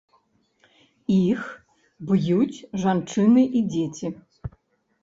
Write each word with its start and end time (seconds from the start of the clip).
Іх 1.17 1.41
б'юць 2.09 2.65
жанчыны 2.87 3.43
і 3.47 3.59
дзеці. 3.77 4.07